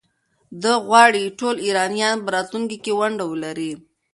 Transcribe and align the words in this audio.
ده 0.61 0.73
غواړي 0.87 1.23
ټول 1.39 1.55
ایرانیان 1.65 2.17
په 2.21 2.29
راتلونکي 2.35 2.77
کې 2.83 2.91
ونډه 2.99 3.23
ولري. 3.31 3.71